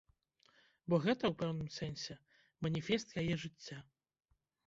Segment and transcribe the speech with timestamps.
[0.93, 2.13] Бо гэта, у пэўным сэнсе,
[2.67, 3.77] маніфест яе жыцця.